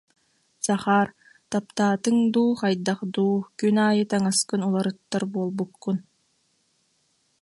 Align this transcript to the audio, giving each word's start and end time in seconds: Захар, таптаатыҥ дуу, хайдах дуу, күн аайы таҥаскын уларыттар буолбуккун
Захар, 0.65 1.07
таптаатыҥ 1.51 2.17
дуу, 2.33 2.49
хайдах 2.61 2.99
дуу, 3.15 3.35
күн 3.57 3.77
аайы 3.87 4.03
таҥаскын 4.11 4.61
уларыттар 4.67 5.23
буолбуккун 5.33 5.97